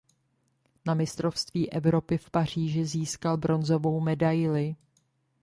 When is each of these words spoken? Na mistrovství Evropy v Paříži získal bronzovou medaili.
Na 0.85 0.93
mistrovství 0.93 1.71
Evropy 1.71 2.17
v 2.17 2.29
Paříži 2.31 2.85
získal 2.85 3.37
bronzovou 3.37 3.99
medaili. 3.99 4.75